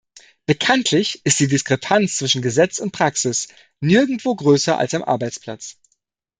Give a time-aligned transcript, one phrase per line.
[0.47, 3.49] Bekanntlich ist die Diskrepanz zwischen Gesetz und Praxis
[3.81, 5.77] nirgendwo größer als am Arbeitsplatz.